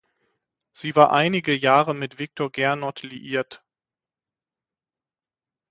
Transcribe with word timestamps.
Sie 0.71 0.95
war 0.95 1.13
einige 1.13 1.55
Jahre 1.55 1.93
mit 1.93 2.17
Viktor 2.17 2.51
Gernot 2.51 3.03
liiert. 3.03 3.63